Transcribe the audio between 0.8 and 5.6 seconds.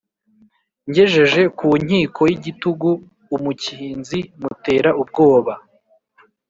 Ngejeje ku nkiko y’igitugu, umukinzi mutera ubwoba.